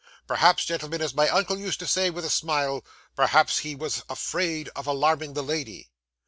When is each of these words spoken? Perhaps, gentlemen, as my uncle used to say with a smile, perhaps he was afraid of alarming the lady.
Perhaps, 0.25 0.65
gentlemen, 0.65 0.99
as 0.99 1.13
my 1.13 1.29
uncle 1.29 1.59
used 1.59 1.77
to 1.79 1.85
say 1.85 2.09
with 2.09 2.25
a 2.25 2.29
smile, 2.31 2.83
perhaps 3.15 3.59
he 3.59 3.75
was 3.75 4.01
afraid 4.09 4.67
of 4.75 4.87
alarming 4.87 5.33
the 5.35 5.43
lady. 5.43 5.91